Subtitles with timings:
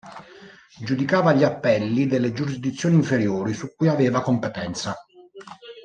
[0.81, 4.97] Giudicava gli appelli delle giurisdizioni inferiori su cui aveva competenza.